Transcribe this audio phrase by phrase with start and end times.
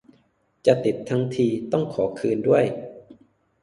[0.67, 2.63] จะติดทั้งทีต้องขอคืนด้วย